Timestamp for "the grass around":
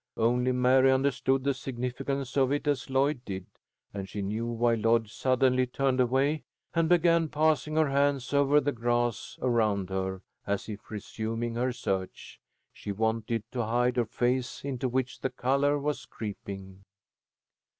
8.59-9.91